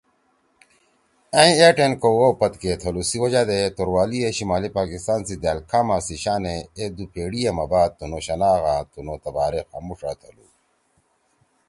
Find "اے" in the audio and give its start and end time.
1.59-1.69, 6.77-6.85